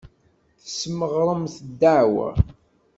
Tesmeɣremt 0.63 1.55
ddeɛwa. 1.67 2.29